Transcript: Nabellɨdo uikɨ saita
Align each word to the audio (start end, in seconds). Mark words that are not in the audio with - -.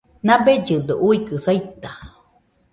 Nabellɨdo 0.25 0.93
uikɨ 1.09 1.35
saita 1.45 1.91